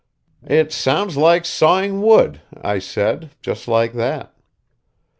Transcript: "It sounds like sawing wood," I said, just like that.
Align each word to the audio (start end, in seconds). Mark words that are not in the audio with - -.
"It 0.47 0.71
sounds 0.71 1.15
like 1.15 1.45
sawing 1.45 2.01
wood," 2.01 2.41
I 2.59 2.79
said, 2.79 3.29
just 3.43 3.67
like 3.67 3.93
that. 3.93 4.33